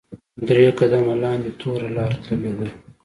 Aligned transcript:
درې 0.47 0.67
قدمه 0.79 1.13
لاندې 1.23 1.49
توره 1.59 1.89
لاره 1.95 2.17
تللې 2.25 2.51
ده. 2.59 2.67